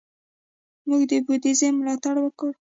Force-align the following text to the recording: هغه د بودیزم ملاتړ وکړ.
هغه 0.87 1.05
د 1.09 1.11
بودیزم 1.25 1.73
ملاتړ 1.79 2.15
وکړ. 2.21 2.51